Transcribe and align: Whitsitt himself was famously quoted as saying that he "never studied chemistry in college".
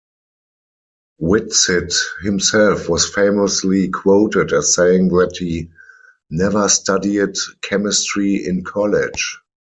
Whitsitt 1.21 1.93
himself 2.23 2.89
was 2.89 3.13
famously 3.13 3.89
quoted 3.89 4.51
as 4.51 4.73
saying 4.73 5.09
that 5.09 5.35
he 5.37 5.69
"never 6.31 6.67
studied 6.69 7.35
chemistry 7.61 8.43
in 8.43 8.63
college". 8.63 9.39